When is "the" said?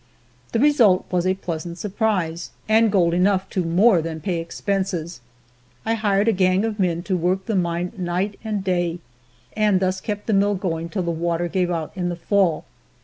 0.51-0.57, 7.45-7.55, 10.25-10.33, 11.03-11.11, 12.09-12.15